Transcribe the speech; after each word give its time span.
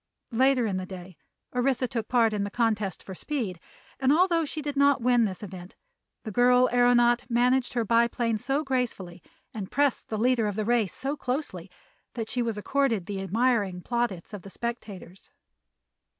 Later 0.31 0.65
in 0.65 0.77
the 0.77 0.87
day 0.87 1.15
Orissa 1.53 1.87
took 1.87 2.07
part 2.07 2.33
in 2.33 2.43
the 2.43 2.49
contest 2.49 3.03
for 3.03 3.13
speed 3.13 3.59
and 3.99 4.11
although 4.11 4.45
she 4.45 4.59
did 4.59 4.75
not 4.75 4.99
win 5.03 5.25
this 5.25 5.43
event 5.43 5.75
the 6.23 6.31
girl 6.31 6.67
aëronaut 6.69 7.29
managed 7.29 7.73
her 7.73 7.85
biplane 7.85 8.39
so 8.39 8.63
gracefully 8.63 9.21
and 9.53 9.69
pressed 9.69 10.07
the 10.09 10.17
leader 10.17 10.47
in 10.47 10.55
the 10.55 10.65
race 10.65 10.95
so 10.95 11.15
closely 11.15 11.69
that 12.15 12.29
she 12.29 12.41
was 12.41 12.57
accorded 12.57 13.05
the 13.05 13.21
admiring 13.21 13.79
plaudits 13.79 14.33
of 14.33 14.41
the 14.41 14.49
spectators. 14.49 15.29